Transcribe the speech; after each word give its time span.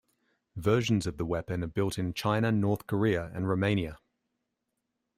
Versions 0.55 1.05
of 1.05 1.17
the 1.17 1.25
weapon 1.27 1.63
are 1.63 1.67
built 1.67 1.99
in 1.99 2.15
China, 2.15 2.51
North 2.51 2.87
Korea 2.87 3.29
and 3.35 3.47
Romania. 3.47 3.99